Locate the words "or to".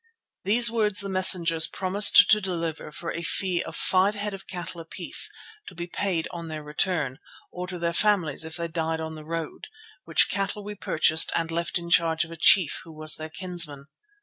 7.51-7.77